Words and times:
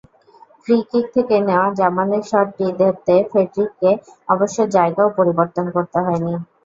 Free kick 0.61 1.05
থেকে 1.15 1.35
নেওয়া 1.41 1.67
জামালের 1.79 2.23
শটটি 2.29 2.65
ধরতে 2.79 3.13
ফেডেরিককে 3.31 3.91
অবশ্য 4.29 4.57
জায়গাও 4.75 5.09
পরিবর্তন 5.17 5.65
করতে 5.75 5.97
হয়নি। 6.05 6.33